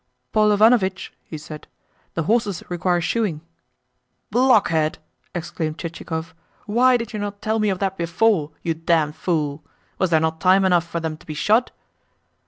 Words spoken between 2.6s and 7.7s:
require shoeing." "Blockhead!" exclaimed Chichikov. "Why did you not tell me